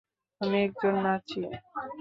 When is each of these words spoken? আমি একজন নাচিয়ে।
আমি 0.41 0.57
একজন 0.63 0.93
নাচিয়ে। 1.03 1.49